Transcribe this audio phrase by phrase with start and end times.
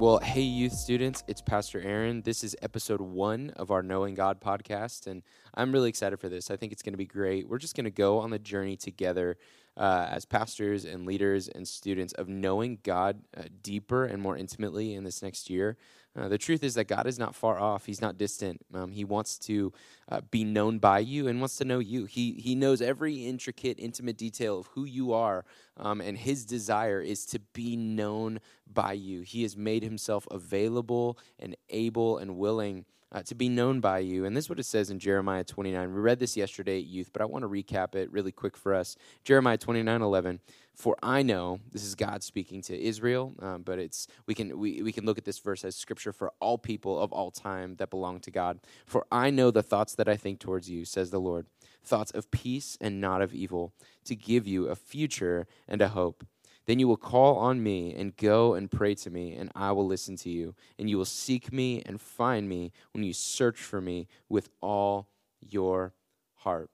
[0.00, 2.22] Well, hey, youth students, it's Pastor Aaron.
[2.22, 5.22] This is episode one of our Knowing God podcast, and
[5.54, 6.50] I'm really excited for this.
[6.50, 7.48] I think it's going to be great.
[7.48, 9.38] We're just going to go on the journey together
[9.76, 14.94] uh, as pastors and leaders and students of knowing God uh, deeper and more intimately
[14.94, 15.76] in this next year.
[16.16, 17.86] Uh, the truth is that God is not far off.
[17.86, 18.64] He's not distant.
[18.72, 19.72] Um, he wants to
[20.08, 22.04] uh, be known by you and wants to know you.
[22.04, 25.44] He, he knows every intricate, intimate detail of who you are,
[25.76, 28.38] um, and His desire is to be known
[28.72, 29.22] by you.
[29.22, 34.24] He has made Himself available and able and willing uh, to be known by you.
[34.24, 35.94] And this is what it says in Jeremiah 29.
[35.94, 38.74] We read this yesterday at youth, but I want to recap it really quick for
[38.74, 38.96] us.
[39.22, 40.40] Jeremiah 29 11.
[40.74, 44.82] For I know, this is God speaking to Israel, um, but it's we can we,
[44.82, 47.90] we can look at this verse as scripture for all people of all time that
[47.90, 48.58] belong to God.
[48.84, 51.46] For I know the thoughts that I think towards you, says the Lord,
[51.84, 53.72] thoughts of peace and not of evil,
[54.06, 56.26] to give you a future and a hope.
[56.66, 59.86] Then you will call on me and go and pray to me, and I will
[59.86, 60.54] listen to you.
[60.78, 65.08] And you will seek me and find me when you search for me with all
[65.40, 65.92] your
[66.36, 66.70] heart.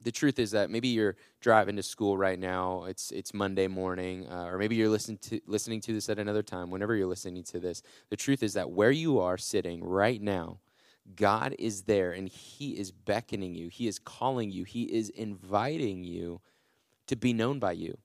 [0.00, 2.84] The truth is that maybe you're driving to school right now.
[2.84, 6.42] It's it's Monday morning, uh, or maybe you're listening to listening to this at another
[6.42, 6.70] time.
[6.70, 10.58] Whenever you're listening to this, the truth is that where you are sitting right now,
[11.16, 13.68] God is there, and He is beckoning you.
[13.68, 14.64] He is calling you.
[14.64, 16.42] He is inviting you
[17.06, 17.96] to be known by you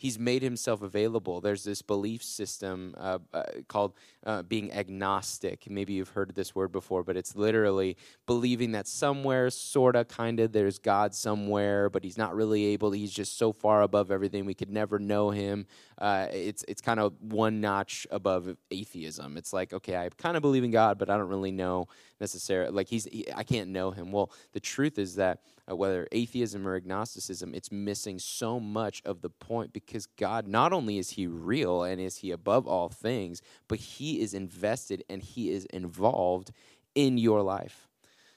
[0.00, 1.42] he's made himself available.
[1.42, 3.92] There's this belief system uh, uh, called
[4.24, 5.68] uh, being agnostic.
[5.68, 10.40] Maybe you've heard this word before, but it's literally believing that somewhere, sort of, kind
[10.40, 12.92] of, there's God somewhere, but he's not really able.
[12.92, 15.66] He's just so far above everything, we could never know him.
[15.98, 19.36] Uh, it's it's kind of one notch above atheism.
[19.36, 21.88] It's like, okay, I kind of believe in God, but I don't really know
[22.20, 22.72] necessarily.
[22.72, 24.10] Like he's, he, I can't know him.
[24.10, 25.40] Well, the truth is that
[25.70, 30.72] uh, whether atheism or agnosticism, it's missing so much of the point because God, not
[30.72, 35.22] only is He real and is He above all things, but He is invested and
[35.22, 36.52] He is involved
[36.94, 37.88] in your life.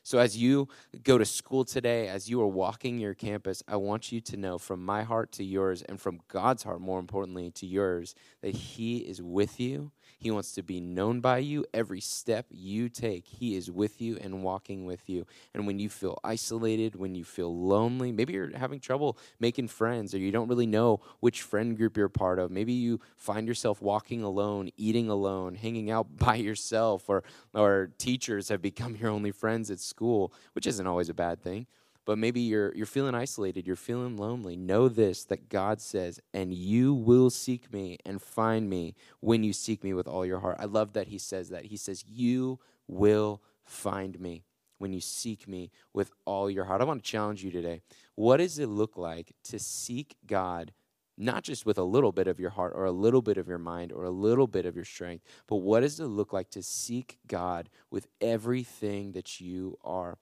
[0.06, 0.68] So, as you
[1.04, 4.58] go to school today, as you are walking your campus, I want you to know
[4.58, 8.98] from my heart to yours, and from God's heart, more importantly, to yours, that He
[8.98, 9.92] is with you.
[10.20, 11.66] He wants to be known by you.
[11.74, 15.26] Every step you take, He is with you and walking with you.
[15.54, 20.14] And when you feel isolated, when you feel lonely, maybe you're having trouble making friends
[20.14, 22.52] or you don't really know which friend group you're part of.
[22.52, 28.50] Maybe you find yourself walking alone, eating alone, hanging out by yourself, or, or teachers
[28.50, 31.68] have become your only friends at school, which isn't always a bad thing
[32.06, 34.56] but maybe you're you're feeling isolated, you're feeling lonely.
[34.56, 39.54] Know this that God says, "And you will seek me and find me when you
[39.54, 41.66] seek me with all your heart." I love that he says that.
[41.66, 44.44] He says, "You will find me
[44.78, 47.82] when you seek me with all your heart." I want to challenge you today.
[48.16, 50.74] What does it look like to seek God
[51.18, 53.58] not just with a little bit of your heart or a little bit of your
[53.58, 56.64] mind or a little bit of your strength, but what does it look like to
[56.64, 60.18] seek God with everything that you are?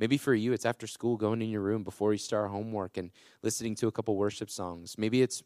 [0.00, 3.10] Maybe for you, it's after school going in your room before you start homework and
[3.42, 4.96] listening to a couple worship songs.
[4.96, 5.42] Maybe it's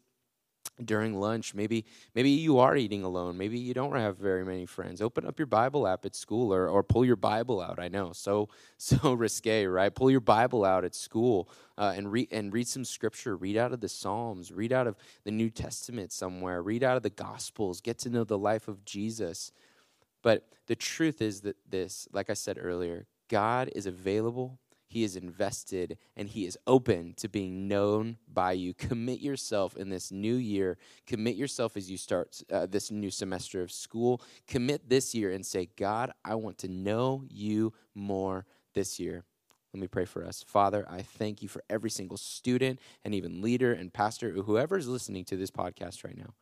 [0.83, 1.53] during lunch.
[1.53, 1.85] Maybe
[2.15, 3.37] maybe you are eating alone.
[3.37, 5.01] Maybe you don't have very many friends.
[5.01, 7.79] Open up your bible app at school or, or pull your bible out.
[7.79, 9.93] I know so so risque right?
[9.93, 13.35] Pull your bible out at school uh, and read and read some scripture.
[13.35, 14.51] Read out of the psalms.
[14.51, 16.61] Read out of the new testament somewhere.
[16.61, 17.81] Read out of the gospels.
[17.81, 19.51] Get to know the life of jesus.
[20.23, 25.15] But the truth is that this like i said earlier God is available, He is
[25.15, 28.73] invested, and He is open to being known by you.
[28.73, 30.77] Commit yourself in this new year.
[31.05, 34.21] Commit yourself as you start uh, this new semester of school.
[34.47, 39.23] Commit this year and say, God, I want to know you more this year.
[39.73, 40.41] Let me pray for us.
[40.47, 44.77] Father, I thank you for every single student and even leader and pastor, or whoever
[44.77, 46.33] is listening to this podcast right now.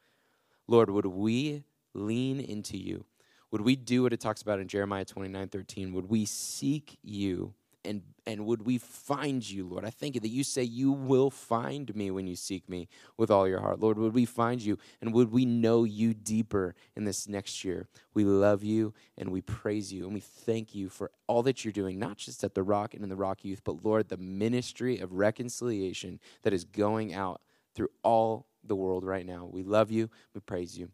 [0.67, 1.63] Lord, would we
[1.95, 3.05] lean into you?
[3.53, 5.93] Would we do what it talks about in Jeremiah 29 13?
[5.93, 7.53] Would we seek you
[7.85, 9.85] and, and would we find you, Lord?
[9.85, 13.29] I thank you that you say you will find me when you seek me with
[13.29, 13.79] all your heart.
[13.79, 17.87] Lord, would we find you and would we know you deeper in this next year?
[18.15, 21.71] We love you and we praise you and we thank you for all that you're
[21.71, 24.97] doing, not just at the Rock and in the Rock Youth, but Lord, the ministry
[24.97, 27.39] of reconciliation that is going out
[27.75, 29.47] through all the world right now.
[29.51, 30.09] We love you.
[30.33, 30.89] We praise you.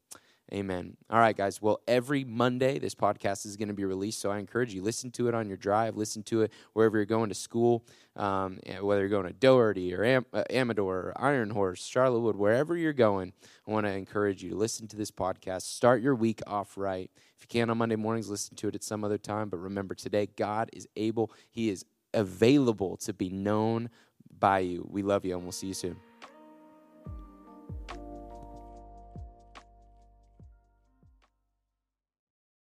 [0.51, 0.97] Amen.
[1.11, 1.61] All right, guys.
[1.61, 4.19] Well, every Monday, this podcast is going to be released.
[4.19, 7.05] So I encourage you, listen to it on your drive, listen to it wherever you're
[7.05, 7.85] going to school,
[8.15, 12.35] um, whether you're going to Dougherty or Am- uh, Amador or Iron Horse, Charlotte Wood,
[12.35, 13.31] wherever you're going.
[13.67, 15.63] I want to encourage you to listen to this podcast.
[15.63, 17.11] Start your week off right.
[17.37, 19.49] If you can on Monday mornings, listen to it at some other time.
[19.49, 21.85] But remember, today, God is able, He is
[22.15, 23.91] available to be known
[24.39, 24.87] by you.
[24.89, 26.08] We love you, and we'll see you soon.